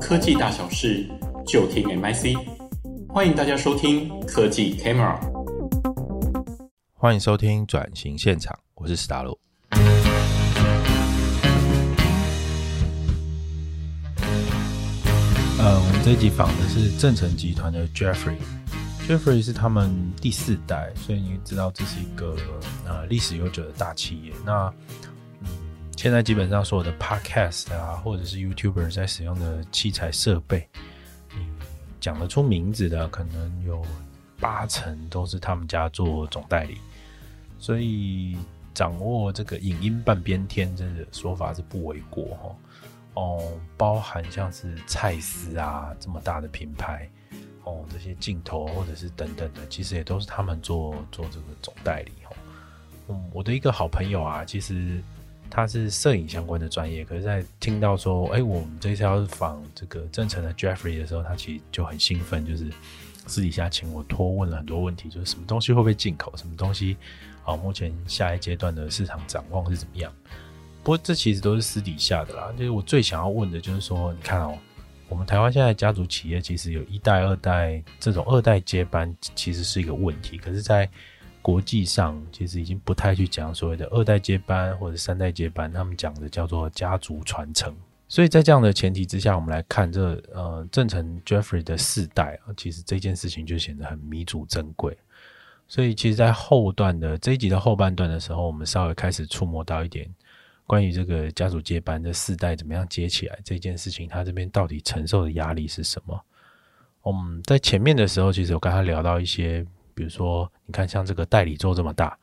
[0.00, 1.08] 科技大小事
[1.46, 2.36] 就听 MIC，
[3.08, 5.16] 欢迎大家收听科技 Camera。
[6.92, 9.38] 欢迎收听转型现场，我是史达洛。
[15.60, 18.34] 呃，我们这一集访的是正成集团的 Jeffrey。
[19.08, 22.36] Jeffrey 是他们第四代，所以你知道这是一个
[22.84, 24.32] 呃历史悠久的大企业。
[24.44, 25.11] 那嗯，
[26.02, 30.68] 现在基本上所有的 Podcast 啊，或者是 YouTuber 在使用的器材设备，
[31.30, 31.46] 你，
[32.00, 33.86] 讲得出名字的，可能有
[34.40, 36.78] 八成都是他们家做总代理。
[37.60, 38.36] 所以
[38.74, 42.56] 掌握这个影音半边天，这个说法是不为过哈。
[43.14, 47.08] 哦，包含像是蔡司啊这么大的品牌。
[47.62, 52.34] 哦，这些镜头或者是等等的，其实也都是他们做做这个总代理哦。
[53.10, 55.00] 嗯，我的一个好朋友啊，其实
[55.54, 62.70] 他是摄影相关的专业，可是，在听到说，哎，我们这次要访这个正成的 Jeffrey 的时候，他其实就很兴奋，就是
[63.26, 66.96] 私底下请我托问了很多问题，就是什么东西会不会进口，什么东西
[67.44, 70.10] 啊，目前下一阶段的市场展望是怎么样？
[70.82, 74.58] 不过这其实都是私底下的啦，就是我最想要问的就是说，你看哦。
[75.08, 80.38] 我们台湾现在家族企业其实有一代、二代这种二代接班，其实是一个问题。
[80.38, 80.88] 可是，在
[81.42, 87.74] 国际上，其实已经不太去讲所谓的二代接班或者三代接班，他们讲的叫做家族传承。
[88.08, 94.96] 所以在这样的前提之下，我们来看这呃正成 Jeffrey 的四代啊，其实这件事情就显得很弥足珍贵。
[95.66, 100.06] 所以，其实，在后段的这一集的后半段的时候，我们稍微开始触摸到一点。
[100.66, 106.24] 关于这个家族接班的四代怎么样接起来这件事情，他这边到底承受的压力是什么？
[107.04, 112.18] 嗯，在前面的时候，其实我跟他聊到一些，比如说，你看像这个代理做这么大，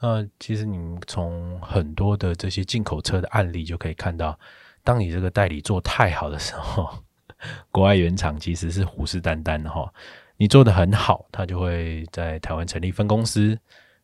[0.00, 4.38] 呃，其实你们从很多的这些进口车的案例就可以看到，
[4.84, 6.90] 当你这个代理做太好的时候，
[7.70, 9.92] 国外原厂其实是虎视眈眈的哈。
[10.36, 13.58] 你做得很好，他就会在台湾成立分公司，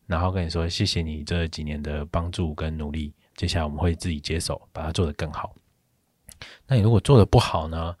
[0.07, 3.13] 然后跟你说谢谢你这几年的帮助跟努力。
[3.35, 5.55] 接下来我们会自己接手，把它做得更好。
[6.67, 7.95] 那你如果做得不好呢？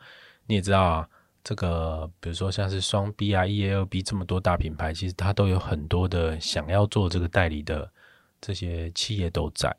[0.47, 1.07] 你也知道啊，
[1.43, 7.91] 这个比如说像是双 B 啊、ELB 这么多大品牌，其实它都有很多的想要做这个代理的
[8.39, 9.75] 这些企业都在。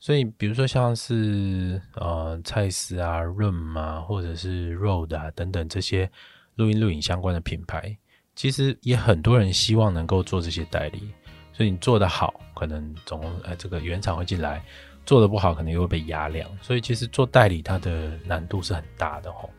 [0.00, 6.10] 所以比如说像是呃蔡司啊、润啊，或者是 Road 啊等等这些
[6.56, 7.96] 录音录影相关的品牌，
[8.34, 11.10] 其实也很多人希望能够做这些代理。
[11.52, 14.64] 所以你做得好，可能总呃这个原厂会进来。
[15.04, 19.50] 做得不好，可能又会被压量，所以其实做代理它的难度是很大的吼。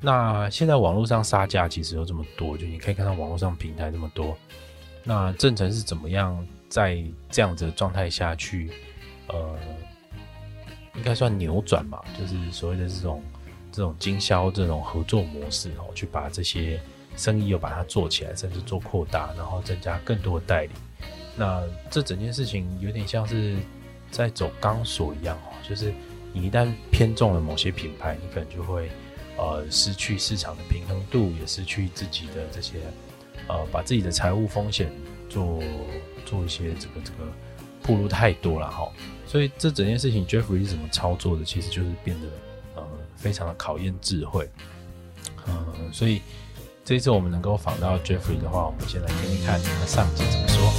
[0.00, 4.36] 那现在网络上杀价其实有这么多，就你可以看到网络上平台这么多。
[5.04, 8.70] 那正成是怎么样在这样子的状态下去，
[9.28, 9.58] 呃，
[10.94, 13.22] 应该算扭转嘛，就是所谓的这种
[13.70, 16.80] 这种经销这种合作模式哦，去把这些
[17.16, 20.70] 生意又把它做起来，甚至做扩大，然后增加更多的代理。
[21.36, 23.56] 那这整件事情有点像是。
[24.10, 25.94] 在走钢索一样哦，就是
[26.32, 28.90] 你一旦偏重了某些品牌，你可能就会
[29.40, 32.74] 呃失去市场的平衡度，也失去自己的这些
[33.48, 34.92] 呃把自己的财务风险
[35.30, 35.62] 做
[36.26, 37.24] 做一些这个这个
[37.82, 38.86] 暴露太多了哈。
[39.26, 42.28] 所以这整件事情 Jeffrey 是怎么操作的，其实就是变得
[42.76, 42.86] 呃
[43.16, 44.46] 非常的考验智慧。
[45.46, 46.20] 嗯、所以
[46.84, 50.70] 这一次我们能够访到 Jeffrey 的话，我们先来听听看他上集怎么说。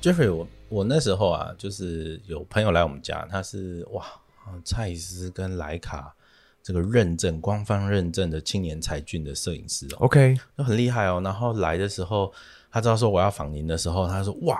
[0.00, 4.04] Jeffrey，我我那时候啊，就是有朋友来我们家，他是哇，
[4.64, 6.12] 蔡司跟莱卡
[6.64, 11.20] 这个认证官方认证的青年才俊的摄影师哦，OK，都很厉害哦。
[11.22, 12.32] 然后来的时候，
[12.72, 14.58] 他知道说我要访您的时候，他说哇，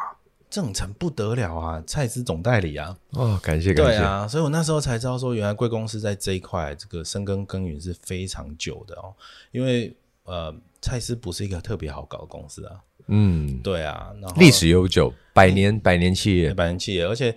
[0.48, 9.12] 正成不得了啊，蔡司总代理啊，哦，感谢感谢，对啊，所以我那时候才知道说，原来贵公司在这一块这个深耕耕耘是非常久的哦，
[9.50, 9.92] 因为
[10.22, 12.80] 呃，蔡司不是一个特别好搞的公司啊。
[13.08, 17.36] 嗯，对啊，历史悠久，百年百年企业，百年企业，而且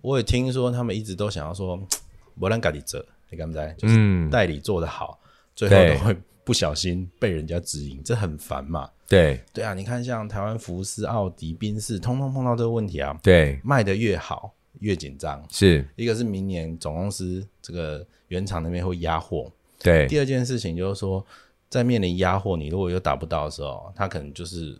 [0.00, 1.76] 我也听说他们一直都想要说，
[2.38, 3.76] 不让咖喱做，你敢不敢？
[3.76, 5.26] 就是代理做得好，嗯、
[5.56, 8.88] 最后都会不小心被人家指引，这很烦嘛。
[9.08, 13.18] 对，对啊，你看像台湾福斯、奥迪、宾士，通通碰到这个问题啊。
[13.20, 19.50] 对，卖得越好越紧张，是一个是明年总公司这个原厂那边会压货，
[19.82, 20.06] 对。
[20.06, 21.26] 第二件事情就是说，
[21.68, 24.78] 在面临压货，你如果又达不到的时候，他可能就是。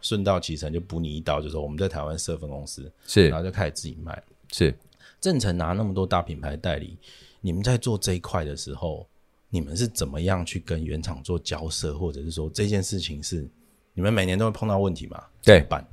[0.00, 4.22] 顺道启程就补你一刀，就说我们在台湾设分公司，是，然后就开始自己卖。
[4.52, 4.74] 是，
[5.20, 6.96] 正成拿那么多大品牌代理，
[7.40, 9.06] 你们在做这一块的时候，
[9.50, 13.48] 你们是怎么样去跟原厂做交涉，或者是说这件事情是
[13.94, 15.22] 你们每年都会碰到问题吗？
[15.42, 15.86] 对，办。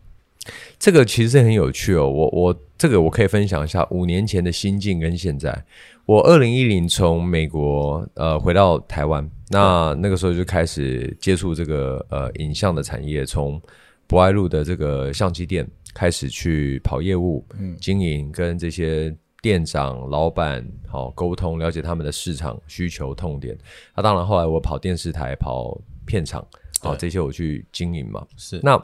[0.78, 2.10] 这个其实很有趣哦。
[2.10, 5.66] 我我这个我可以分享一下五年前的心境跟现在。
[6.06, 13.62] 我二零一零从美国呃回到台湾，那那个时候就开始接触这个呃影像的产业，从
[14.06, 23.58] 博爱路的这个相机店开始去跑业务、嗯、经营，跟这些店长、老板好沟通，了解他们的市场需求痛点。
[23.96, 26.46] 那、啊、当然后来我跑电视台、跑片场，
[26.82, 28.26] 好这些我去经营嘛。
[28.36, 28.78] 是那。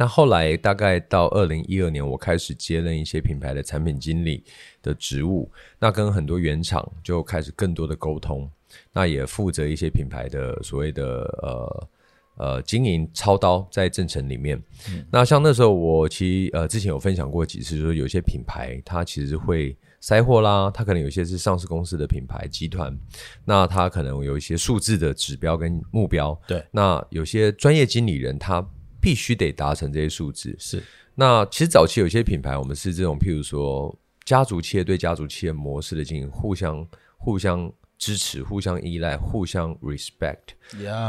[0.00, 4.42] 那后来大概到二零一二年，我开始接任一些品牌的产品经理
[4.80, 8.50] 的职务，那跟很多原厂就开始更多的沟通，
[8.94, 11.04] 那也负责一些品牌的所谓的
[11.42, 11.88] 呃
[12.36, 14.56] 呃经营操刀在正成里面。
[14.88, 22.98] 嗯、那像那时候我其实呃之前有分享过几次，就是有些品牌它其实会塞货啦，它可能有些是上市公司的品牌集团，
[23.44, 26.34] 那它可能有一些数字的指标跟目标。
[26.46, 28.66] 对，那有些专业经理人他。
[29.00, 30.54] 必须得达成这些数字。
[30.58, 30.82] 是，
[31.14, 36.86] 那其实早期有些品牌，我们是这种，譬如说家族企业对家族企业模式的经营，互相
[37.16, 40.54] 互相支持、互相依赖、互相 respect。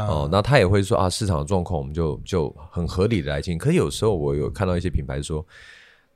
[0.08, 3.58] 哦，那他也会说啊，市场的状况我们就就很合理的来经营。
[3.58, 5.46] 可是有时候我有看到一些品牌说，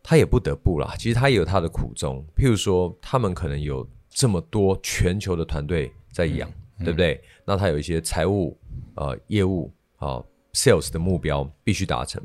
[0.02, 2.24] 他也不得不啦，其实他也有他的苦衷。
[2.36, 6.48] 譬如说，他们可能有这么多全球的团队在养，
[6.78, 7.14] 嗯、对不对？
[7.14, 8.58] 嗯、那他有一些财务
[8.94, 10.08] 呃业务啊。
[10.08, 10.26] 哦
[10.56, 12.22] Sales 的目标必须达成，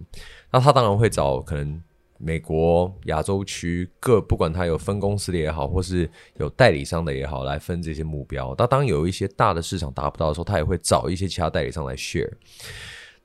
[0.50, 1.83] 那他当然会找可能
[2.18, 8.56] 美国、亚洲区各，不管他有分公司的也好，或是有代理商的也好，来分这些目标。
[8.57, 12.31] 那当有一些大的市场达不到的时候，他也会找一些其他代理商来 share。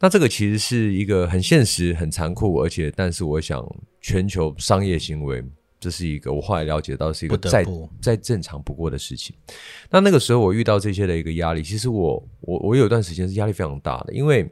[0.00, 3.64] 那这个其实是一个很现实、很残酷，而且但是我想
[4.00, 5.44] 全球商业行为，
[5.78, 7.64] 这是一个我后来了解到是一个再
[8.02, 9.36] 再正常不过的事情。
[9.88, 14.50] 那那个时候我遇到这些的一个压力，其实我我我有一段时间是压力非常大的，因为。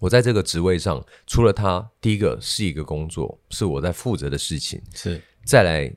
[0.00, 4.80] 我在这个职位上，除了他，第一个是一个工作，是我在负责的事情。
[4.94, 5.94] 是，再来，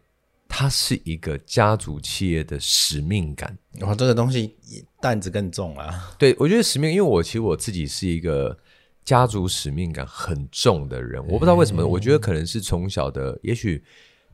[0.47, 3.57] 它是一个家族企业的使命感。
[3.79, 4.55] 哇，这个东西
[5.01, 6.13] 担子更重啊！
[6.19, 8.55] 对，我觉得使命，因为我其实我自己是一个
[9.05, 11.19] 家族使命感很重的人。
[11.25, 13.81] 我不知道为什么，我觉得可能是从小的，也许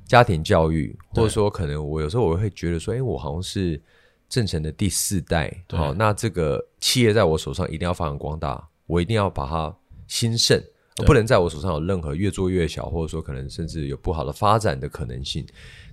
[0.06, 3.80] 家庭教育，或者说可能我有时候我会觉得说，哎，我好像是
[4.27, 5.63] 正成的第四代。
[5.69, 8.68] 好，那这个企业在我手上一定要发扬光大。
[8.89, 9.75] 我一定要把它
[10.07, 10.59] 兴盛，
[11.06, 15.45] 不能在我手上有任何越做越小，或者说可能甚至有不好的发展的可能性。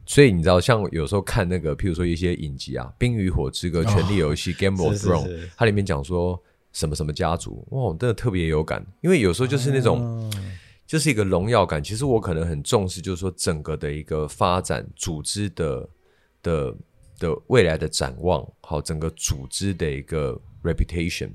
[0.07, 8.85] 所以你知道，像有时候看那个，譬如说一些影集啊，《冰与火之歌》《权力游戏》 （Game of Thrones），它里面讲说什么什么家族，哇，真的特别有感。
[9.03, 10.33] 因为有时候就是那种，
[10.87, 11.85] 就是一个荣耀感。
[11.85, 15.89] 其实我可能很重视，就是说整个的一个发展组织的
[16.43, 16.75] 的
[17.19, 21.31] 的未来的展望，好，整个组织的一个 reputation。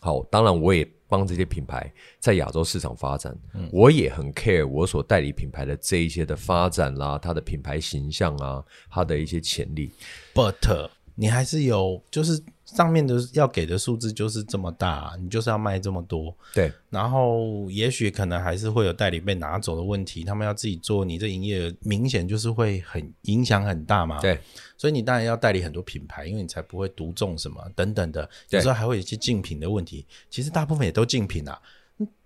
[0.00, 3.36] 好，当然我也帮这些品牌在亚洲市场发展，
[3.70, 9.90] 我也很 care 我所代理品牌的这一些的发展啦，它的品牌形象啊，它的一些潜力。
[10.34, 12.42] But 你还是有，就是
[12.74, 16.72] 上面的要给的数字就是这么大，你就是要卖这么多，对。
[16.88, 24.38] 然后也许可能还是会有代理被拿走的问题，他们要自己做，你这营业额明显就是会很影响很大嘛，对。
[24.76, 28.28] 所以你当然要代理很多品牌，因为你才不会独中什么等等的。
[28.48, 31.60] 有时候还会有一些竞品的问题，其实大部分也都竞品啊。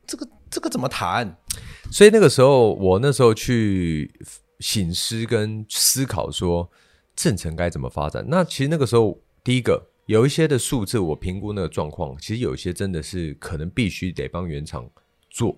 [0.06, 1.37] 这个这个怎么谈？
[1.90, 4.12] 所以那个时候，我那时候去
[4.61, 6.71] 醒思跟思考说，
[7.16, 8.25] 正成该怎么发展？
[8.28, 14.88] 那其实那个时候，第一个有一些的数字，我评估那个状况，其实有一些真的是可能必须得帮原厂
[15.30, 15.56] 做，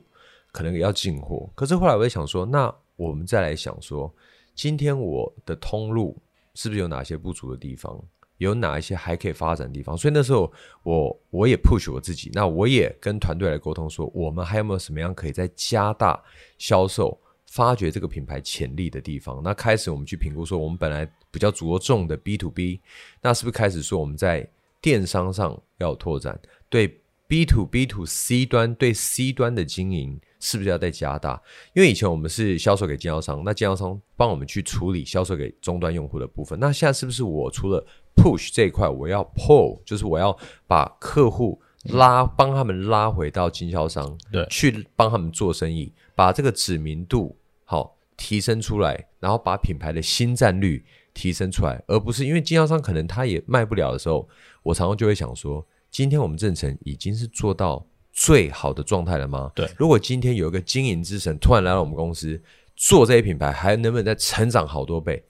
[0.52, 1.50] 可能也要进货。
[1.54, 4.12] 可是后来我在想说，那我们再来想说，
[4.54, 6.16] 今天我的通路。
[6.58, 8.02] 是不是有哪些不足的地方？
[8.38, 9.94] 有哪一些还可以发展的地方？
[9.94, 10.50] 所以那时候
[10.84, 16.18] 我我也 push 我自己，那我也跟团队来沟通说，我们还有没有什么样可以再加大
[16.56, 19.42] 销售、发掘这个品牌潜力的地方？
[19.44, 21.06] 那开始我们去评估说，我们本来
[21.37, 22.81] 比较着重的 B to B，
[23.21, 24.49] 那是不是开始说我们在
[24.81, 26.40] 电商上要拓展？
[26.71, 30.19] 对 B to B to C 端，对 C 端的经营。
[30.38, 31.43] 是不是要再加大？
[31.73, 36.57] 因为以前我们是销售给经销商，那经销商帮我们去处理销售给终端用户的部分。
[36.61, 50.85] 那现在是不是我除了 push 这一块，我要 pull，就是我要把客户拉，帮他们拉回到经销商，对，去帮他们做生意，把这个知名度好提升出来，然后把品牌的新占率
[51.16, 54.28] 提升出来，而不是因为经销商可能他也卖不了的时候，
[54.62, 57.85] 我常常就会想说，今天我们正成已经是做到。
[58.18, 59.52] 最好的状态了吗？
[59.54, 62.40] 对，如果今天有一个经营之神突然来到我们公司
[62.75, 65.23] 做这些品牌，还能不能再成长好多倍？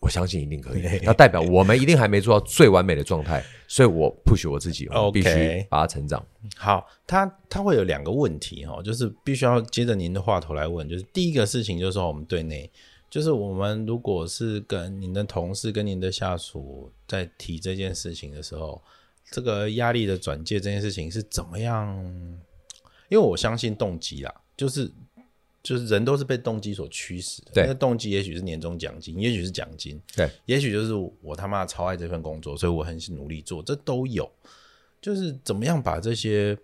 [0.00, 0.82] 我相信一定可以。
[1.06, 6.20] 那代表我们一定还没做到最完美的状态，所以我 push 我自己，我必须把它成长。
[6.56, 12.68] 好，他他会有两个问题哈，就是必须要接着您的话头来问，就是第一个事情就是说我们对内，
[13.12, 18.82] 就是我们如果是跟您的同事跟您的下属在提这件事情的时候，
[19.30, 21.94] 这个压力的转介这件事情是怎么样？
[23.10, 24.90] 因为我相信动机啦，就是。
[25.64, 34.28] 就是人都是被动机所驱使的，那个动机也许是年终奖金，也许是奖金，对，也许就是我他妈超爱这份工作，所以我很努力做，这都有。
[35.00, 36.58] 就是怎么样把这些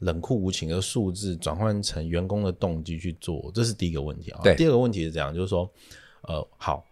[0.00, 4.40] 冷酷无情的数字转换成员工的动机去做，这是第一个问题啊。
[4.56, 5.70] 第二个问题是这样，就是说，
[6.22, 6.84] 呃，好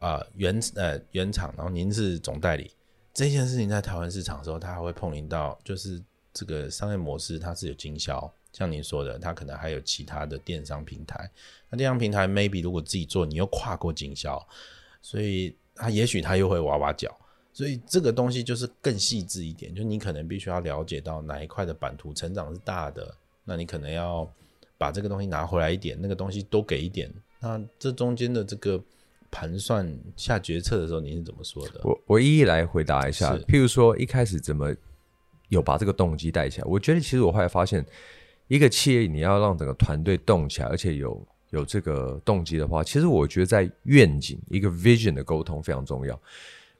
[0.00, 2.70] 啊、呃，原呃原厂，然后您是总代理，
[3.12, 6.02] 这件事情在台湾市场的时候，它还会碰临到，就是
[6.32, 8.32] 这个商业模式它是有经销。
[8.52, 11.30] 像您说的，它可能还有其他的电商平台。
[11.68, 14.40] 那电商平台 maybe 如果自己做，你又跨过经销，
[15.02, 17.14] 所以它也许它又会挖挖脚。
[17.54, 24.30] 所以这个东西就是更细致一点，就你可能必须要了解到哪一块的版图成长是大的，那你可能要
[24.76, 27.10] 把这个东西拿回来一点，那个东西多给一点。
[27.40, 28.78] 那这中间的这个
[29.30, 31.80] 盘算下决策的时候，你是怎么说的？
[31.84, 33.34] 我我一一来回答一下。
[33.46, 34.74] 譬如说一开始怎么
[35.48, 36.66] 有把这个动机带起来？
[36.66, 37.82] 我觉得其实我后来发现。
[38.46, 46.20] 一个企业，你要让整个团队动起来，而且有有这个动机的话，其实我觉得在愿景一个 vision 的沟通非常重要。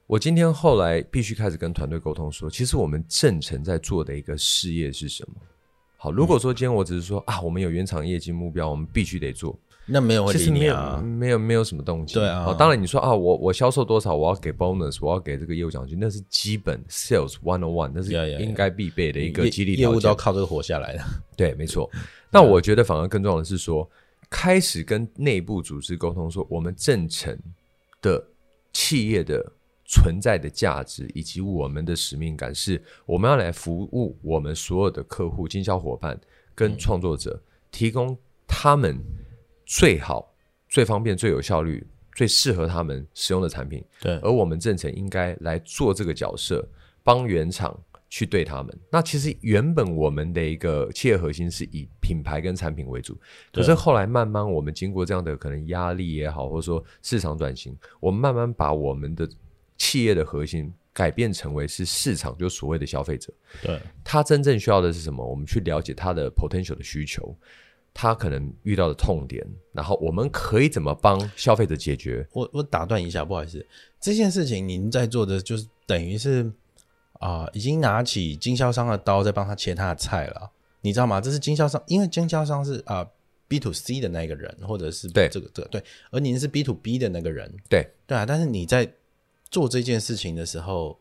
[0.07, 5.35] 我今天后来必须开始跟团队沟通说，其实我们正成在做的一个事业是什么？
[5.97, 9.59] 好，如果说今天我只是说啊，我们有原厂业绩目标，我们必须得做。
[9.87, 12.15] 那没有问题，其实没有没有没有什么动机。
[12.15, 19.91] 对啊，当然你说啊，我我销售多少，我要给 bonus，我要给这个业务奖金，那是基本 sales one on one，那是应该必备的一个激励条件。
[19.91, 21.03] 业务都要靠这个活下来的。
[21.37, 21.91] 对，没错。
[22.31, 23.89] 那我觉得反而更重要的是说，
[24.29, 27.39] 开始跟内部组织沟通，说我们正成
[28.01, 28.23] 的
[28.73, 29.53] 企业的
[29.95, 36.21] 存在的价值，以及我们的使命感，是我们要来服务我们所有的客户、经销伙伴
[36.55, 38.99] 跟创作者，提供他们。
[39.67, 40.31] 最好、
[40.69, 41.83] 最方便、最有效率、
[42.15, 43.83] 最适合他们使用的产品。
[43.99, 46.69] 对，而我们正成应该来做这个角色，
[47.03, 47.75] 帮原厂
[48.11, 48.79] 去对他们。
[48.93, 53.19] 那其实原本我们的一个企业核心是以品牌跟产品为主，
[53.55, 59.27] 可是后来慢慢我们经过这样的可能压力也好，或者说市场转型，我们慢慢把我们的
[59.79, 63.33] 企业的核心改变成为是市场，就所谓的消费者。
[63.63, 65.25] 对，他真正需要的是什么？
[65.25, 67.37] 我们去了解他的 potential 的需求。
[67.97, 72.27] 他可能遇到的痛点，然后我们可以怎么帮消费者解决？
[72.33, 73.65] 我我打断一下，不好意思，
[74.01, 76.43] 这件事情您在做的就是等于是
[77.21, 80.51] 啊、呃，已经拿起经销商的刀在帮他切他的菜了，
[80.81, 81.21] 你知道吗？
[81.21, 83.11] 这是经销商，因为经销商是啊、呃、
[83.47, 88.27] B to C 的那个人，或者是对这个这个对，而您是 B to B 的那个人，对对啊。
[88.27, 88.93] 但是你在
[89.55, 90.99] 做这件事情的时候，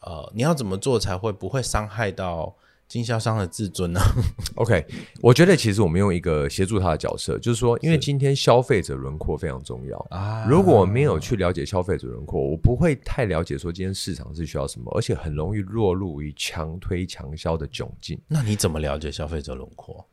[0.00, 2.54] 呃，你要怎么做才会不会伤害到？
[2.88, 3.98] 经销商的自尊呢？
[4.56, 4.84] OK，
[5.22, 10.44] 我觉得其实我们用一个协助他的角色，就是说，因为今天消费者轮廓非常重要啊。
[10.46, 18.20] 如果我没有去了解消费者轮廓，我不会太了解说今天市场是需要什么，而且很容易落入于强推强销的窘境。
[18.28, 20.06] 那你怎么了解消费者轮廓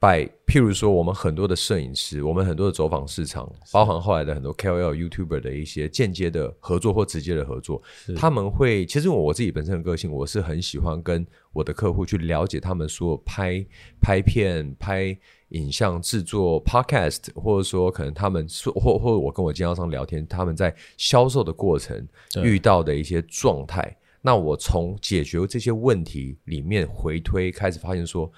[0.00, 7.82] ？by 譬如说，我们很多的摄影师，我们很多的走访市场，包含后来的很多 KOL、YouTuber 的一些间接的合作或直接的合作，
[8.16, 13.64] 他们会其实我我自己本身的个性，我是很喜欢跟我的客户去了解他们所有拍
[14.00, 15.14] 拍片、拍
[15.48, 22.06] 影像、制作 Podcast，或者说可能他们说或或我跟我经销商聊天，他们在销售的过程
[22.42, 28.30] 遇到的一些状态，那我从解决这些问题里面回推，开始发现说。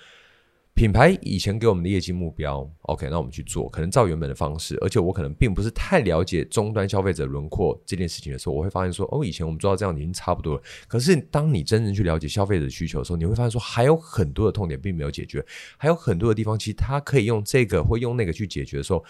[0.81, 10.63] 品牌以前给我们的业绩目标，OK，那我们去做，可能照原本的方式，而且我可能并不是太了解终端消费者轮廓这件事情的时候，我会发现说，哦，以前我们做到这样已经差不多了。
[10.89, 15.45] 可是当你真正去了解消费者的需求的时候，你会发现说，还有很多的痛点并没有解决，
[15.77, 19.05] 还有很多的地方其实它可以用这个或用那个去解决的时候，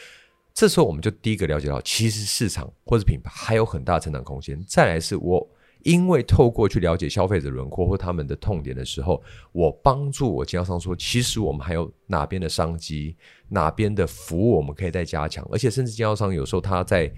[0.52, 4.60] 这时候我们就第一个了解到，其实市场或者品牌还有很大成长空间。
[4.66, 5.48] 再来是我。
[5.82, 9.22] 因为透过去了解消费者轮廓或他们的痛点的时候，
[9.52, 13.16] 我帮助我经销商说，其实我们还有哪边的商机，
[13.48, 17.12] 哪边的服务我们可以再加强，而且甚至经销商有时候他在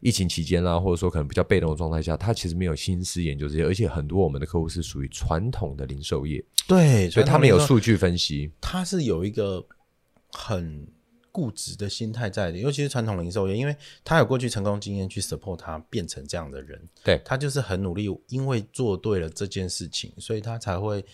[0.00, 9.66] 疫情期间啦、啊，或者说可能比较被动的状态下，他其实没有心思研究这些，而且很多我们的客户是属于传统的零售业，对，所以他们有数据分析，他是有一个
[10.30, 10.86] 很。
[11.34, 13.74] 固执的心态在的，尤其是传统零售业，因为
[14.04, 21.04] 他有过去成功经验去 support 他变成这样的人，对，他就是很努力，因为做对了这件事情，所以他才会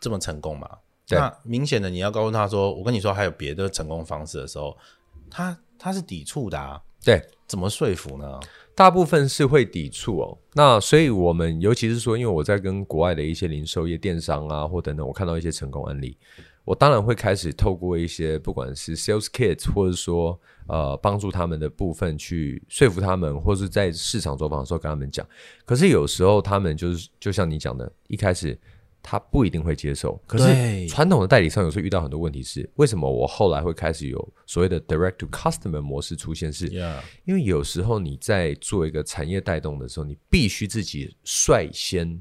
[0.00, 0.68] 这么成功嘛。
[1.10, 4.76] 那明显的你要告诉他说，我跟你说还有别的成功方式的时候，
[5.30, 6.82] 他他是抵触的啊。
[7.04, 8.40] 对，怎么说服呢？
[8.74, 10.38] 大部分是会抵触哦。
[10.54, 16.16] 那所以我们尤其是说，因为我在跟国外的一些零售业、电商啊，或等等，我看到一些成功案例，
[16.64, 25.26] 我当然会开始透过一些不管是 sales kit，或者说呃帮助他们的部分去说服他们，或是在市场走访的时候跟他们讲。
[25.64, 28.58] 可是有时候他们就是就像你讲的，一开始。
[29.06, 36.50] 他不一定会接受，可是传统的代理商有时候遇到很多问题是，为什么我后来会开始有所谓的 direct to customer 模式出现？
[36.50, 36.68] 是
[37.26, 42.18] 因为有时候你在做一个产业带动的时候，你必须自己率先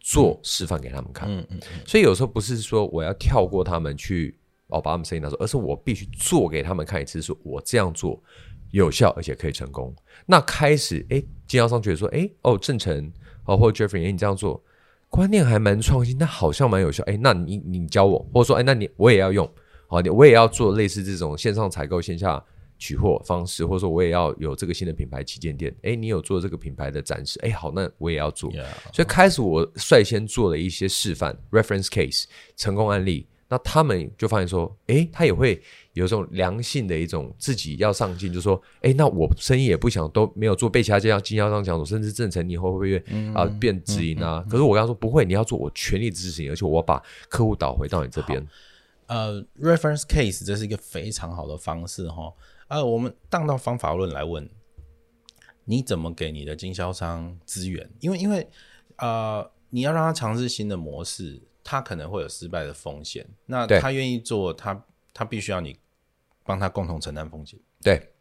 [0.00, 1.28] 做示范给他们看。
[1.30, 4.36] 嗯嗯，所以有时候不是说我要跳过他们去
[4.68, 8.20] 哦把他们生意拿走，而是我必须做给他们看一次，说我这样做
[8.72, 9.94] 有效而且可以成功。
[10.26, 13.12] 那开始哎，经销商觉得说哎哦郑成
[13.44, 14.62] 哦或者 Jeffrey 哎你这样做。
[15.12, 17.02] 观念还蛮创新，但好像蛮有效。
[17.02, 19.44] 哎，那你你教我，或者说，哎，那你我也要用，
[19.88, 22.40] 好，你我也要做类似这种线上采购、线下
[22.80, 25.72] 取货方式，或者说我也要有这个新的品牌旗舰店。
[25.82, 28.50] 哎，你有做这个品牌的展示，哎，好，那我也要做。
[28.92, 32.24] 所以开始我率先做了一些示范 （reference case）
[32.56, 33.28] 成功案例。
[33.52, 35.60] 那他们就发现说，哎，他也会
[35.94, 44.38] 有这种良性的一种自己要上进，就是说，哎，那我生意也不想都没有做，被其他这样经销商抢走，甚至正成你以后会不会啊、嗯呃、变直营啊？
[44.38, 48.40] 嗯嗯嗯、可是我跟他说不会，你要做，我全力支持你，而且我把客户导回到你这边。
[49.08, 52.32] 呃，reference case 这是一个非常好的方式哈。
[52.70, 54.48] 呃，我们当到方法论来问，
[55.66, 57.90] 你怎么给你的经销商资源？
[58.00, 58.48] 因为因为
[58.96, 61.42] 呃，你要让他尝试新的模式。
[61.62, 65.76] 他可能会有失败的风险，那他愿意做，他他必须要你
[66.42, 67.60] 帮他共同承担风险。
[67.82, 68.12] 对，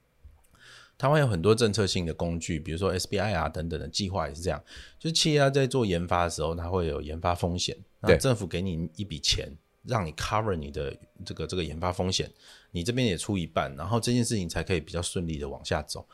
[0.98, 4.62] 台湾有很多政策性的工具，比如说 SBI 啊等等的计划也是这样，
[5.00, 9.50] 就是企业在做研发的时候，它会有研发风险，那政府给你一笔钱，
[9.90, 12.32] 让你 cover 你的这个这个研发风险，
[12.72, 16.06] 你这边也出一半，然后这件事情才可以比较顺利的往下走。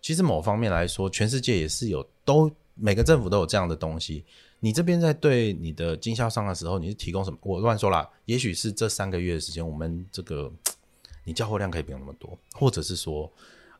[0.00, 4.24] 其实某方面来说，全世界也是有，都每个政府都有这样的东西。
[4.60, 7.38] 你这边在对你的经销商的时候，你是提供什么？
[7.42, 10.50] 我乱说啦，也许是这三个月的时间，我们这个
[11.24, 13.30] 你交货量可以不用那么多，或者是说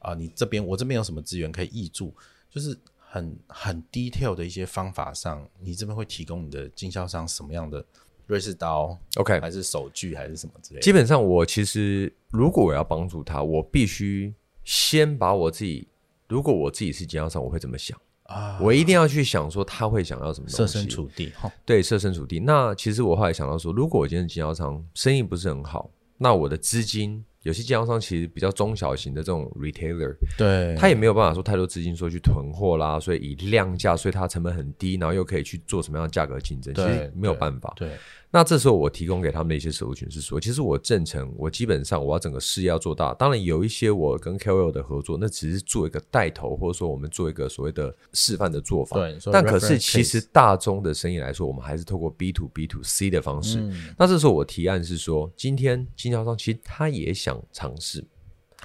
[0.00, 2.14] 啊、你这边我这边有什么资源可以挹注，
[2.50, 7.82] 就是很很 detail 的一些方法上，你这边会提供你的经销商什么样的
[8.26, 10.82] 瑞士刀？OK，还是手锯，还是什么之类的？
[10.82, 14.32] 基本上，我其实如果我要帮助他，我必须
[14.64, 15.86] 先把我自己，
[16.28, 17.98] 如果我自己是经销商，我会怎么想？
[18.24, 21.30] 啊，我一定要去想说他会想要什么东西，设身处地，
[21.66, 22.40] 对，设身处地。
[22.40, 37.72] 那其实我后来想到说，如果我今天经销商生意不是很好，那我的资金，有些经销商其实比较中小型的这种 retailer，对，他也没有办法说太多资金说去囤货啦，所以以量价，所以它成本很低，然后又可以去做什么样的价格竞争，其实没有办法。
[37.76, 37.88] 对。
[37.88, 37.96] 对
[38.34, 43.14] 那这时候我提供给他们的一些社群是说，其实我正成，我基本上我要整个事业要做大。
[43.14, 48.96] 当然有一些我跟 KOL 的合作，那只是做一个带头，或者说我们做一个所谓的示范的做法。
[48.96, 49.16] 对。
[49.30, 53.60] 但可是其实大宗的生意来说，我们还是透过 B to B to C 的方式。
[53.60, 53.94] 嗯。
[53.96, 58.04] 那这时候我提案是说，今天经销商其实他也想尝试，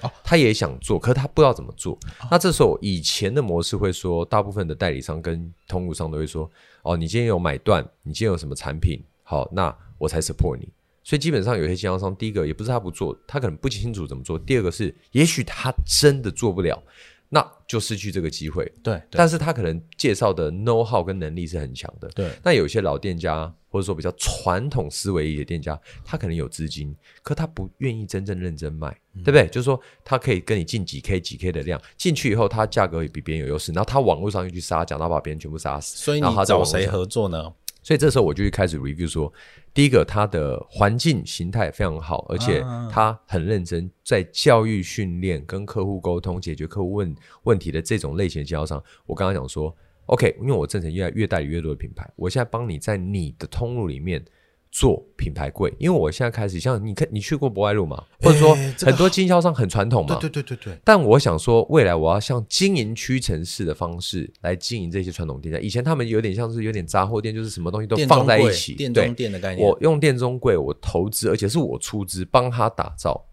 [0.02, 1.94] 哦，他也想做，可是他不知道怎么做。
[2.20, 2.26] 哦。
[2.32, 6.50] 那这时候以前的模式会说，大部分的代理商跟通路商都会说，
[6.82, 9.00] 哦，你今天有买断，你今天有什么产品？
[9.30, 10.68] 好，那我才 support 你。
[11.04, 16.82] 所以基本上有些经销商，第一个也不是他不做，他可能不清楚怎么做；第二个是，也许他真的做不了，
[17.28, 18.64] 那就失去这个机会。
[18.82, 22.08] 对，对，但是他可能介绍的 know how 跟能力是很强的。
[22.08, 29.46] 对，那有些老店家或者说比较传统思维一些店家，他可能有资金，可他不愿意真正认真卖，嗯、对不对？
[29.46, 35.96] 就是说他可以跟你进几 K 几 K 的量，进去以后他价格也比别人有优势，然后他网络上又去杀价，然后把别人全部杀死。
[35.98, 37.52] 所以你找谁合作呢？
[37.90, 39.32] 所以这时候我就去开始 review 说，
[39.74, 48.80] 第一个他的环境形态非常好，而且他很认真在教育训练、跟客户沟通、解决客户问问题的这种类型的经销商。
[49.06, 49.76] 我刚刚讲说
[50.06, 54.24] ，OK，因为我正成越来越代理越多的品牌，我现在帮你在你的通路里面。
[54.70, 58.04] 做品牌柜，因为我现在开始像你看，你去过博爱路嘛？
[58.20, 58.54] 或者说
[58.86, 60.14] 很多经销商很传统嘛？
[60.20, 60.78] 对对对对对。
[60.84, 65.58] 但我想说，未来我要像经营屈臣氏的方式来经营这些传统店家。
[65.58, 69.68] 以前他们有点像是有点杂货店，就是什么东西都放在一起，店中店的概念。
[69.68, 73.26] 我用店中柜，我投资，而且是我出资帮他打造。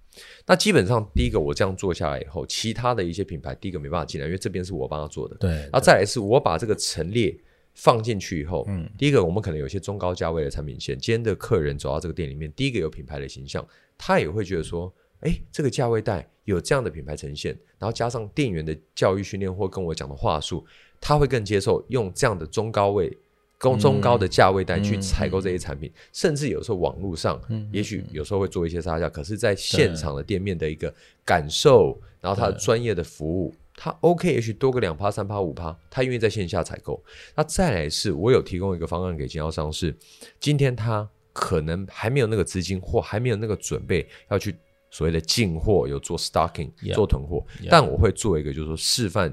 [0.48, 5.36] 那基本上第一个我这样做下来以后，其他的一些品牌第一个没办法进来，因为这边是我帮他做的。
[5.40, 5.52] 对。
[5.52, 7.38] 然后再来是我把这个陈列。
[7.78, 13.64] 放进去以后，嗯，第一个我们可能有些中高价位的产品线，今天的客人走到这个店里面，第一个有品牌的形象，
[13.96, 20.66] 他也会觉得说，诶，这个价位带有这样的品牌呈现，然后加上店员的教育训练或跟我讲的话术，
[21.00, 23.16] 他会更接受用这样的中高位、
[23.60, 30.92] 中中高的价位带去采购这些产品，嗯嗯、甚至有时候网络上，嗯，也许有时候会做一些杀价，可是在现场的店面的一个
[31.24, 33.54] 感受，然后他的专业的服务。
[33.80, 37.02] 他 OK，也许多个两趴、三趴、五趴，他愿意在线下采购。
[37.36, 39.96] 那再来是，我有提供一个方案给经销商，是
[40.40, 44.56] 今天他可能还没有那个资金或还没有那个准备要去
[44.90, 47.68] 所谓的进货，有做 stocking、yeah, 做囤货，yeah.
[47.70, 49.32] 但我会做一个就是说示范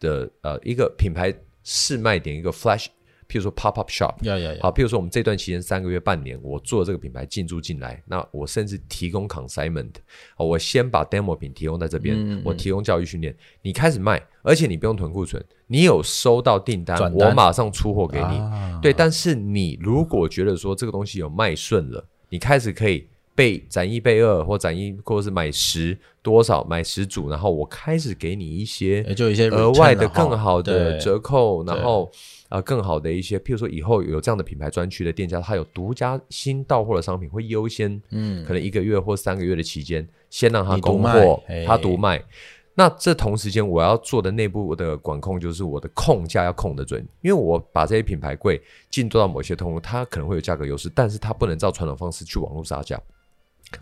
[0.00, 2.86] 的呃一个品牌试卖点，一个 flash。
[3.28, 9.90] 譬如说 pop up shop，呀呀呀，好，譬如说我们这段期间三个月、半年，我做这个品牌进驻进来，那我甚至提供 consignment，
[10.38, 18.94] 我先把 demo 品提供在这边，嗯嗯，我提供教育训练，你开始卖，而且你不用囤库存，你有收到订单，单，我马上出货给你，啊，对。
[18.94, 32.10] 但是你如果觉得说这个东西有卖顺了，你开始可以备展一备二，或展一，或者是买十多少买十组，然后我开始给你一些，就一些额外的更好的折扣，然后。
[32.48, 42.22] 啊、呃，更好的一些，譬如说以后有这样的品牌专区的店家，他有独家新到货的商品，会优先，嗯，可能一个月或三个月的期间，先让他供货，他独卖。
[42.74, 53.00] 那这同时间我要做的内部的管控，就是我的控价要控得准，因为我把这些品牌柜进做到某些通路，它可能会有价格优势，但是它不能照传统方式去网络杀价。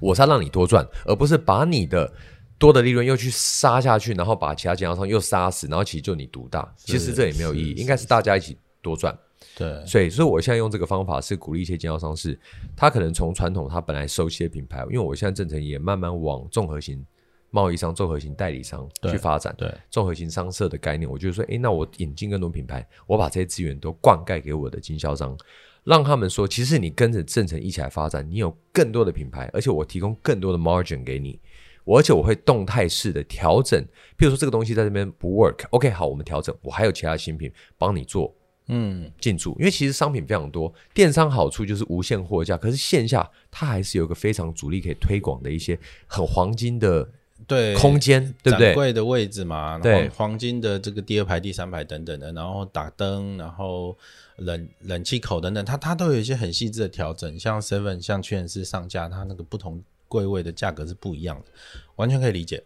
[0.01, 2.13] 我是要让你多赚，而不是把你的。
[2.59, 9.17] 多的利润又去杀下去，然后把其他经销商又杀死，然后其实就你独大，其实这也没有意义，应该是大家一起多赚。
[9.55, 12.39] 对，所以所以我现在用这个方法是鼓励一些经销商是，
[12.75, 17.05] 他可能从传统他本来熟悉的品牌，因为我现在正成也慢慢往综合型
[17.51, 25.37] 贸易商、综合型代理商去发展，对，综合型商社的概念，我就说，诶，那我引进更多品牌，我把这些资源都灌溉给我的经销商，
[25.85, 31.39] 让他们说，其实你跟着正成一起来发展，你有更多的品牌，而且我提供更多的 margin 给你。
[31.95, 33.81] 而且我会动态式的调整，
[34.19, 36.53] 譬如说这个东西在这边不 work，OK，好，我们调整。
[36.63, 38.35] 我还有其他新品帮你做，
[38.67, 39.55] 嗯，进驻。
[39.61, 47.09] 因为其实商品非常多，电商好处就是无限货架，可是线下它还是有一个非常主力可以推广的一些很黄金的
[47.47, 48.75] 对空间，对不对？
[48.75, 53.97] 柜的位置嘛，然后黄金的这个第二排、第三排等等的，然后打灯，然后
[54.39, 57.39] 冷冷气口等等，它它都有一些很细致的调整。
[57.39, 59.81] 像 Seven，像屈臣氏上架，它那个不同。
[60.09, 61.47] 柜位的价格是不一样的，
[61.97, 62.63] 完全可以理解。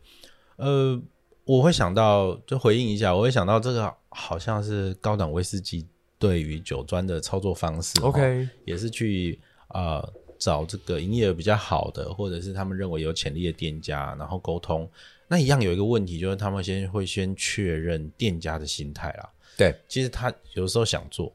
[0.57, 1.00] 呃，
[1.44, 5.87] 我会想到，就回应一下，我会想到这个好像是高档威士忌
[6.18, 7.98] 对于酒庄的操作方式。
[8.03, 10.07] OK，也是去呃
[10.38, 14.88] 找这个营业额比较好的，或者是他们认为有潜力的店家，然后沟通。
[15.29, 19.31] 那一样有一个问题，就是他们先会先确认店家的心态啦。
[19.57, 21.33] 对，其实他有时候想做，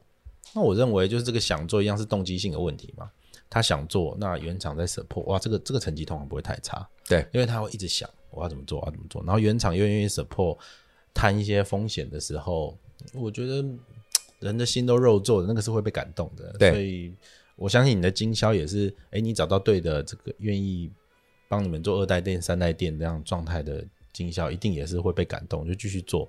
[0.54, 3.10] 那我认为就是这个想做一样是动机性的问题嘛。
[3.48, 10.58] 他想做，那原厂在 support，哇，这个这个成绩通常不会太差，对，因为他会一直想我要怎么做，我要怎么做，然后原厂又愿意 support，
[11.14, 12.76] 摊一些风险的时候，
[13.14, 13.64] 我觉得
[14.40, 17.14] 人的心都肉做的，那个是会被感动的，对，所以
[17.54, 20.90] 我相信你的经销也是，哎，你找到对的这个愿意
[21.48, 26.28] 帮你们做二代店、三代店这样状态的经销，一定也是会被感动，就继续做。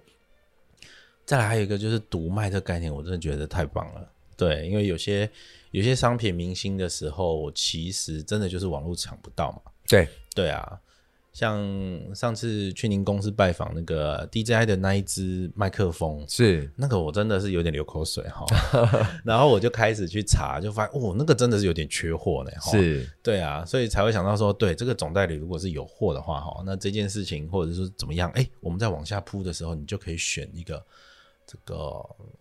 [1.25, 5.27] 再来还有一个就是独卖这个概念，我真的觉得太棒了，对，因为有些。
[5.77, 9.71] 有些商品明星的时候，其实真的就是网络抢不到嘛。
[9.87, 10.79] 对对啊，
[11.31, 11.63] 像
[12.15, 18.43] 上次去您公司拜访那个 DJI 的那一支麦克风，是那个我真的是有点流口水哈。
[19.23, 22.49] 然后我就开始去查，就发现哦，那个真的是有点缺货呢。
[22.71, 30.83] 是，对啊，所以才会想到说，对这个总代理如果是有货的话哈，那这件事情或者是怎么样，哎，我们在往下铺的时候，你就可以选一个。
[31.47, 31.75] 这个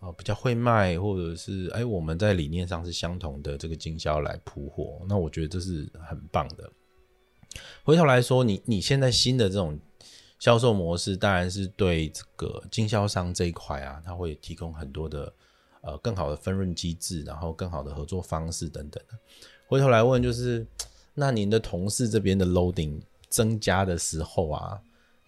[0.01, 6.69] 呃比较会卖，或者是哎我们在理念上是相同的这个经销来铺货，那我觉得这是很棒的。
[7.85, 9.79] 回头来说，你你现在新的这种
[10.37, 15.33] 销售模式，当然是对这个经销商这一块啊，它会提供很多的
[15.81, 19.01] 呃更好的分润机制，然后更好的合作方式等等。
[19.67, 20.67] 回头来问，就是
[21.13, 24.79] 那您的同事这边的 loading 增加的时候啊？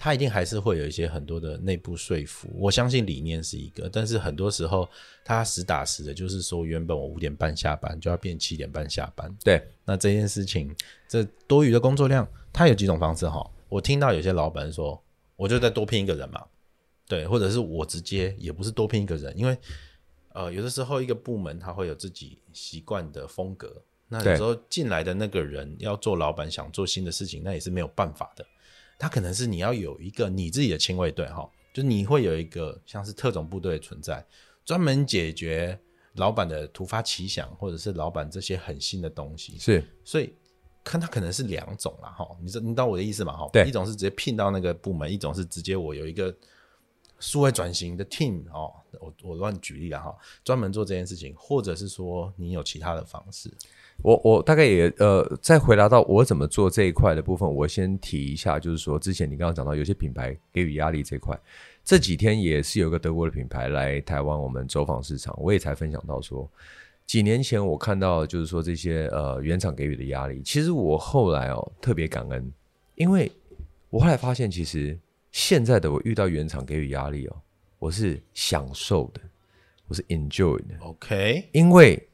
[0.02, 4.88] 他一定还是会有一些很多的内部说服，我相信理念是一个，但是很多时候
[5.26, 9.30] 他实打实的，就是说原本我五点半下班就要变七点半下班。
[9.44, 10.74] 对，那这件事情，
[11.06, 13.46] 这多余的工作量，他有几种方式哈。
[13.68, 15.04] 我听到有些老板说，
[15.36, 16.46] 我就再多聘一个人嘛，
[17.06, 19.58] 对，或者是我直接也不是多聘一个人，因为
[20.32, 28.46] 呃有的时候一个部门他会有自己习惯的风格，那有时候进来的那个人要做老板，想做新的事情，那也是没有办法的。
[29.00, 34.24] 他可能是你要有一个你自己的亲卫队哈，就你会有一个像是特种部队存在，
[34.66, 35.80] 专门解决
[36.16, 39.58] 老板的突发奇想，或者是老板这些很新的东西。
[39.58, 40.34] 是，所以
[40.84, 43.38] 看他可能是两种啦哈，你知你懂我的意思吗？
[43.38, 46.36] 哈，对，一种是直接聘到那个部门，一种是直接我有一个
[47.20, 53.50] 数位转型的 team 哦，我我乱举例了哈，专门做这件事情，或者是说你有其他的方式？
[54.02, 61.38] 我我大概也呃，再回答到我怎么做这一块的部分，我先提一下，就是说之前你刚刚讲到有些品牌给予压力这一块，
[61.84, 66.50] 这几天也是有一个德国的品牌来台湾，我们走访市场，我也才分享到说，
[67.06, 72.52] 几年前我看到就是说这些呃原厂给予的压力，其实我后来哦特别感恩，
[72.96, 73.32] 因为
[73.90, 74.98] 我后来发现其实。
[75.32, 77.36] 现在的我遇到原厂给予压力哦，
[77.78, 79.22] 我是享受的，
[79.88, 80.74] 我是 enjoy 的。
[80.80, 82.09] OK，因为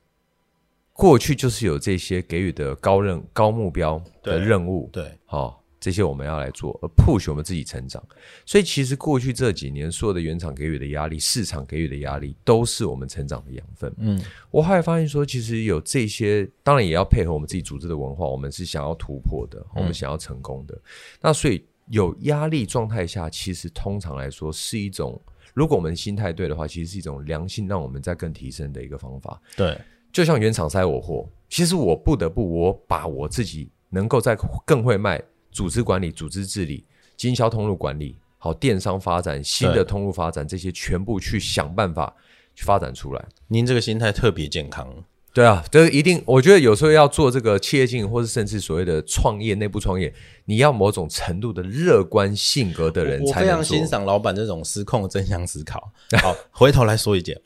[0.98, 8.02] 过去就是有这些给予的高任高目标的任务，对，好、哦，这些我们要来做，而 push 我们自己成长。
[8.46, 13.94] 所以其实过去这几年所有的原厂给予的压力，市场给予的压力，都是我们成长的养分。
[13.98, 20.74] 嗯，我后来发现说，其实有这些，当然也要配合我们自己组织的文化，我们是想要突破的，我们想要成功的。
[20.76, 20.82] 嗯、
[21.22, 21.64] 那所以。
[21.90, 25.22] 有压力状态下，其实通常来说是一种，
[25.54, 29.40] 如果我们心态对的话，其实是一种良性让我们在更提升的一个方法。
[29.56, 29.80] 对，
[30.16, 34.34] 就像原厂塞我货，其实我不得不我把我自己能够在
[34.66, 36.86] 更会卖、组织管理、组织治理、
[37.18, 42.16] 经销通路管理、好电商发展、新的通路发展这些全部去想办法
[42.56, 43.26] 去发展出来。
[43.50, 44.88] 您这个心态特别健康。
[45.34, 50.14] 对啊，这一定，我觉得有时候要做这个企业经营，或是甚至所谓的创业、内部创业，
[50.46, 53.36] 你要某种程度的乐观性格的人才能做。
[53.36, 55.92] 我非常欣赏老板这种失控的正向思考。
[56.22, 57.38] 好，回头来说一件，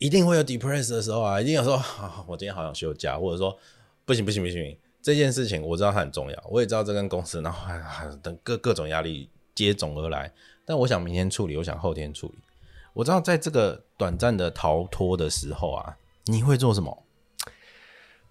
[0.00, 3.56] 一定会有 depress 的时候啊，一定有说啊， 我今天好想休假，或者说
[4.04, 10.32] 不行不行不行这件事情我知道它很重要，我也知道这跟公司，然后还还等各各种压力接踵而来，
[10.64, 12.34] 但我想明天处理，我想后天处理。
[12.92, 17.02] 我知道在这个短暂的逃脱的时候啊，你会做什么？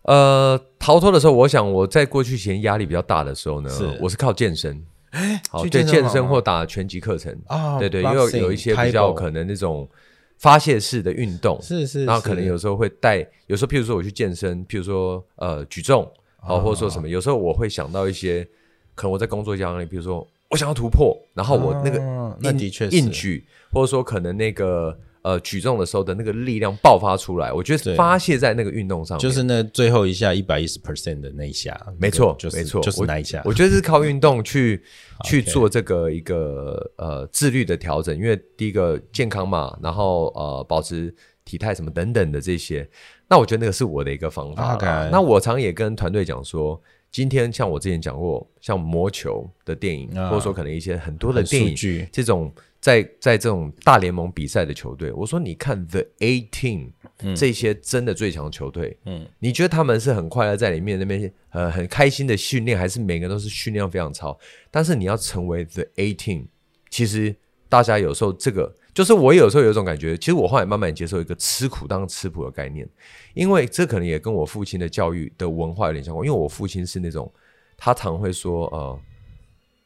[0.02, 3.98] 呃，逃脱的时候，我想我在过去前压力比较大的时候呢，是。
[4.02, 7.36] 我是靠健身，欸、好对健身或打拳击课程。
[7.48, 9.90] 啊，对对，因为有一些比较可能那种
[10.38, 16.58] 发泄式的运动，是是，然后可能有时候会带，有时候譬如说我去健身，譬如说呃举重，啊。
[16.58, 18.48] 或者说什么，有时候我会想到一些
[18.94, 24.98] 可能我在工作压力，比如说我想要突破，然后我那个那的确硬举，或者说可能那个。
[25.26, 33.42] 呃，举重的时候的那个力量爆发出来，我觉得发泄在那个运动上面，就是那最后一下一百一十 percent 的那一下，没错，就是、没错，就是那一下。
[33.44, 34.84] 我，我觉得是靠运动去
[35.26, 41.12] 去做这个一个呃自律的调整，因为第一个健康嘛，然后呃保持
[41.44, 42.88] 体态什么等等的这些，
[43.28, 44.78] 那我觉得那个是我的一个方法。
[44.78, 45.10] Okay.
[45.10, 46.80] 那我常也跟团队讲说，
[47.12, 52.54] 今天像我之前讲过，像魔球的电影，啊、或者说可能一些很多的电影这种。
[52.86, 56.92] 在在这种大联盟比赛的球队，我说你看 The A Team、
[57.24, 64.38] 嗯、这些真的最强球队，嗯，你觉得他们是很快乐在里面那边呃很开心的训练，还是每个人都是训练非常超？
[64.70, 66.46] 但是你要成为 The Eighteen，
[66.92, 67.36] 其实
[67.68, 72.88] 大家有时候这个就是我有时候有一种感觉，其实我后来慢慢接受一个吃苦当吃苦的概念，
[73.34, 77.34] 因为这可能也跟我父亲的教育的文化有点相关，因为我父亲是那种
[77.76, 79.00] 他常会说呃。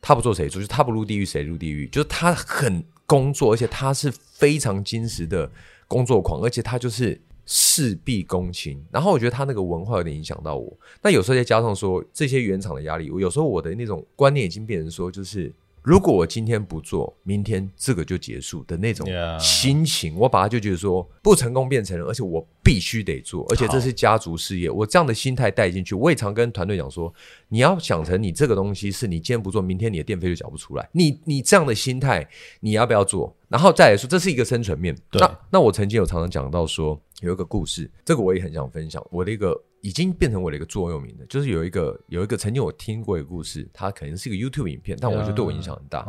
[0.01, 5.51] 他不做谁做，就他不入地狱谁入地狱，就是他很工作，而且他是非常精实的
[5.87, 8.83] 工作狂，而且他就是事必躬亲。
[8.91, 10.77] 然后我觉得他那个文化有点影响到我。
[11.01, 15.53] 那有时候再加上说这些原厂的压力，我有时候我的那种观念已经变成说，就是。
[15.89, 19.07] 如果我今天不做，明天这个就结束的那种
[19.39, 27.11] 心情，我把它就觉得说不成功便成了，而且我必须得做，而且这是家族事业，我这样的心态带进去，我也常跟团队讲说，
[27.47, 32.23] 你要想成你这个东西是你今天不做，明天你的电费就缴不出来，你你这样的心态，
[32.59, 33.35] 你要不要做？
[33.47, 34.95] 然后再来说，这是一个生存面。
[35.13, 39.59] 那那我曾经有常常讲到说，有一个故事，这个我也很想分享，我的一个。
[39.81, 46.03] 已经变成我的一个座右铭了，就是有一个有一个曾经我听过一个故事，他可能是一个 YouTube 影片，但我觉得对我影响很大。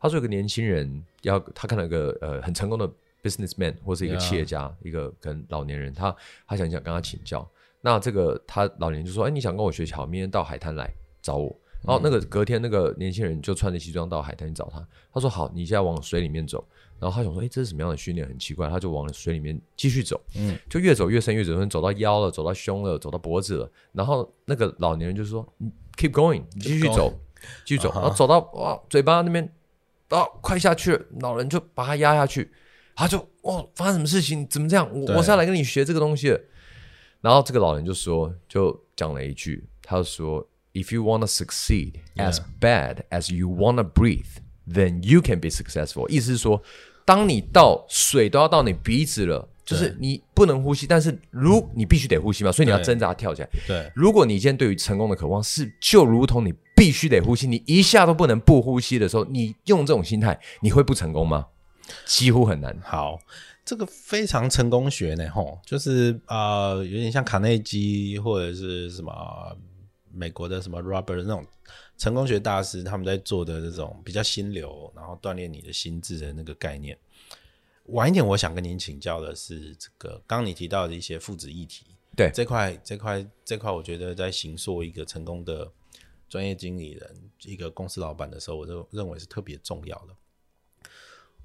[0.00, 2.88] 他说有个年轻人要他看到一个呃很成功的
[3.22, 6.14] businessman 或是一个企业家.一个可能老年人，他
[6.46, 7.48] 他想想跟他请教。
[7.80, 14.84] 那这个他老年人就说：“哎，你想跟我学习好，明天到海滩来找我。”然后那个隔天那个年轻人就穿着西装到海滩去找他。
[15.12, 16.66] 他说：“好，你现在往水里面走。”
[16.98, 18.26] 然后他想说：“哎，这是什么样的训练？
[18.26, 23.70] 很奇怪。”他就往水里面继续走，嗯，就越走越深，越走越深，走到腰了，走到胸了，走到脖子了。
[23.92, 25.46] 然后那个老年人就说
[25.96, 27.12] ：“Keep going，你继续走，
[27.64, 29.44] 继续走。”然后走到哇，嘴巴那边
[30.08, 31.04] 啊，快下去了。
[31.20, 32.50] 老人就把他压下去，
[32.94, 34.46] 他就哇，发生什么事情？
[34.48, 34.88] 怎么这样？
[34.92, 36.40] 我我是要来跟你学这个东西的。
[37.20, 44.36] 然后这个老人就说，就讲了一句，他说：“If you wanna succeed as bad as you wanna breathe。”
[44.68, 46.08] Then you can be successful。
[46.08, 46.62] 意思是说，
[47.04, 53.48] 当你到水都要到你鼻子了，就是你不能呼吸，但是如你必须得呼吸嘛，所以你要挣扎跳起来。
[53.66, 61.46] 对，如果你今天对于成功的渴望是就如同你必须得呼吸，你一下都不能不呼吸的时候，你用这种心态，你会不成功吗？
[62.04, 62.76] 几乎很难。
[62.82, 63.18] 好，
[63.64, 69.12] 这个非常成功学呢，吼，就是呃，有点像卡内基或者是什么
[70.12, 71.44] 美国的什么 Robert 那种
[71.98, 76.98] 成功学大师，他们在做的这种比较心流，然后锻炼你的心智的那个概念。
[77.86, 85.70] 晚一点，我想跟您请教的是这个，刚刚你提到的一些父子议题，对这块这块这块，我觉得在行塑一个成功的
[86.28, 90.16] 专业经理人、一个公司老板的时候，我就认为是特别重要的。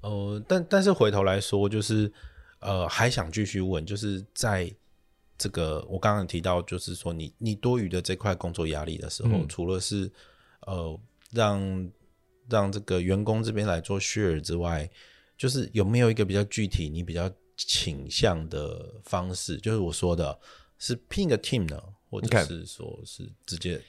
[0.00, 2.12] 呃，但但是回头来说，就是
[2.58, 4.68] 呃，还想继续问，就是在
[5.38, 10.10] 这个我刚刚提到，就是说你你多余的这块工作压力的时候，嗯、除了是
[10.66, 11.90] 呃让
[12.48, 14.88] 让这个员工这边来做 share 之外，
[15.36, 19.56] 就是有没有一个比较具体、你比较倾向的方式？
[19.58, 20.38] 就是我说的
[20.78, 23.80] 是拼个 team 呢，或者是说是直接。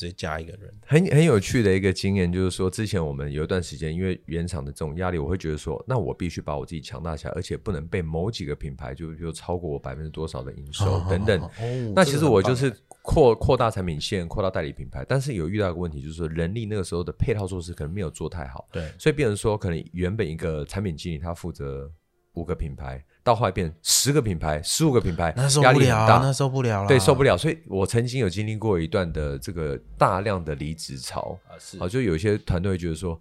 [0.00, 11.42] 直接加一个人，很很有趣的一个经验，就是说，之前我们有一段时间，因为原厂的这种压力，我会觉得说，那我必须把我自己强大起来，而且不能被某几个品牌就就超过我百分之多少的营收等等。
[11.42, 11.50] 哦、
[11.94, 21.92] 那其实我就是扩扩大产品线，扩大代理品牌，但是有遇到一个问题，就是说人力那个时候的配套措施可能没有做太好，对，所以变成说，可能原本一个产品经理他负责
[22.32, 23.04] 五个品牌。
[23.30, 26.88] 到后来变十个品牌、十五个品牌，那受不了，那受不了了。
[26.88, 27.38] 对，受不了。
[27.38, 33.18] 所以我曾经有经历过一段的这个大量的离职潮啊，是啊，就有些团队会觉得说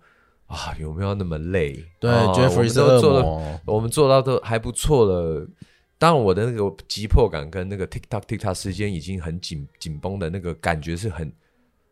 [0.48, 1.86] 啊，有没有那么累？
[2.00, 5.48] 对，Jeffrey 都做的，我们做到都还不错了。
[6.00, 11.32] 当然，我的那个急迫感跟那个 tick tock 时间已经很紧紧绷的那个感觉是很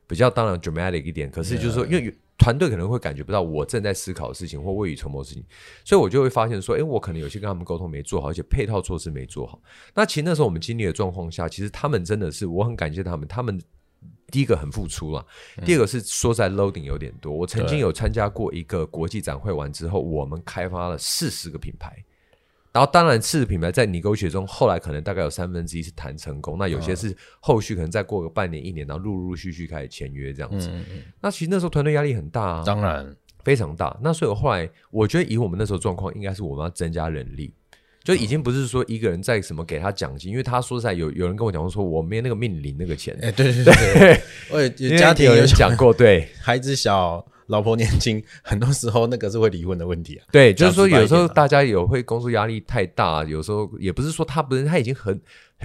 [0.07, 1.29] 比较当然 dramatic 一点。
[1.29, 5.43] 可是就是说，因为团队可能会感觉不到我正在思考的事情或未雨绸缪的事情，
[5.83, 9.61] 所以我就会发现说，诶，我可能有些跟他们沟通没做好，而且配套措施没做好。
[9.93, 13.27] 那其实那时候我们经历的状况下，其实他们真的是我很感谢他们。
[13.27, 13.61] 他们
[14.31, 15.25] 第一个很付出了，
[15.65, 17.33] 第二个是说在 loading 有点多。
[17.33, 22.01] 我曾经有参加过一个国际展会完之后，我们开发了四十个品牌。
[22.77, 26.57] 然后，当然，次品牌在 negotiate 中，后来可能大概有三分之一是谈成功。
[26.59, 30.69] 那有些是后续可能再过个半年、一年，然后陆陆续续开始签约这样子。
[30.71, 33.97] 嗯嗯，那其实那时候团队压力很大啊，当然非常大。
[34.03, 37.51] 那所以我后来，我觉得以我们那时候状况，应该是我们要增加人力，
[38.03, 43.17] 就已经不是说一个人在什么给他奖金，因为他说实在有有人跟我讲说，我没那个命领那个钱。
[43.23, 44.21] 哎，对对对，对，
[44.53, 47.25] 我也家庭有人讲过，对孩子小。
[47.47, 50.25] 老婆年轻，很多时候那个是会离婚的问题啊。
[50.31, 55.19] 对，就是说有时候大家有会工作压力太大，有时候也不是说他不是他已经很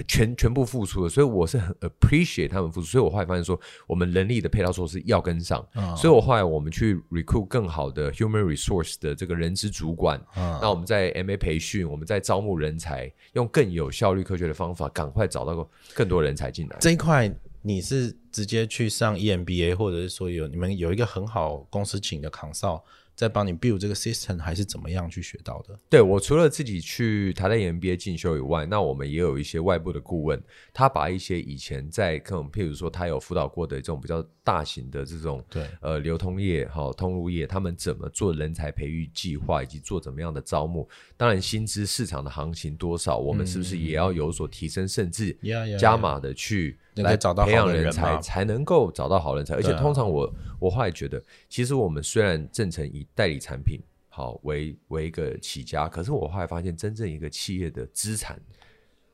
[0.07, 2.87] 全全部付出了，所以我是很 appreciate 他们付出。
[2.87, 5.63] 所以我后来发现说，我们人力的配套措施要跟上。
[5.75, 10.19] 嗯、所以我后来我们去 recruit 更好的 human resource 的这个人资主管。
[10.35, 16.77] 嗯、那我们在 MA 培训，我们在招募人才，用更有效率、科学的方法，赶快找到更多人才进来。
[16.79, 17.31] 这一块。
[17.63, 22.83] 你是直接去上 EMBA，或者是说有你们有一个很好公司请的扛哨
[23.15, 25.77] 在帮你 build 这个 system，还是怎么样去学到的？
[25.89, 30.41] 对，我除了自己去台大 EMBA 进修以外，那我们也有一些外部的顾问，
[30.73, 45.37] 他把一些以前在可能譬如说他有辅导过的这种比较大型的这种对呃流通业哈通路业，他们怎么做人才培育计划，以及做怎么样的招募，当然薪资市场的行情多少，我们是不是也要有所提升，嗯、甚至
[45.79, 46.77] 加码的去。
[46.97, 49.55] 来找到培养人才，才能够找到好人才。
[49.55, 58.39] 而且通常我我后来觉得，其实我们虽然正成以代理产品好为为一个起家，可是我后来发现，真正一个企业的资产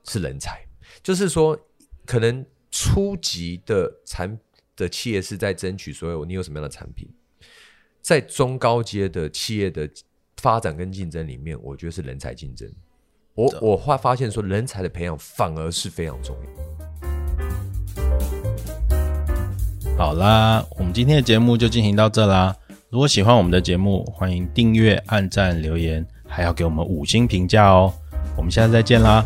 [0.03, 0.61] 是人才。
[1.01, 1.57] 就是说，
[2.05, 4.37] 可能初级的产
[4.75, 7.09] 的企业是在争取所有你有什么样的产品，
[8.01, 9.89] 在中高阶的企业的
[10.37, 12.71] 发展跟竞争里面，我觉得是人才竞争。
[13.35, 16.49] 我我会发现说，人才的培养反而是非常重要。
[19.97, 22.55] 好啦，我们今天的节目就进行到这啦。
[22.91, 27.93] 如果喜欢我们的节目，欢迎订阅、按赞、留言，还要给我们五星评价哦。
[28.35, 29.23] 我们下次再见啦。